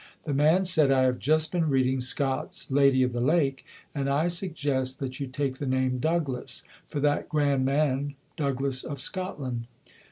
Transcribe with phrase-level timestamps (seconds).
[0.23, 3.63] The man said, "I have just been reading Scott's Lady of the Lake
[3.93, 8.99] and I suggest that you take the name Douglass, for that grand man, Douglass of
[8.99, 9.67] Scotland".